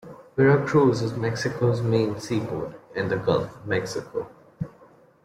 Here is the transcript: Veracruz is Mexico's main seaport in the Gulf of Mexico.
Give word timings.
Veracruz 0.35 1.03
is 1.03 1.13
Mexico's 1.15 1.83
main 1.83 2.19
seaport 2.19 2.71
in 2.95 3.07
the 3.09 3.17
Gulf 3.17 3.55
of 3.55 3.67
Mexico. 3.67 4.27